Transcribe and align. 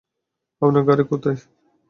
আপনার 0.61 0.83
গাড়ি 0.87 1.03
কোথায়? 1.03 1.39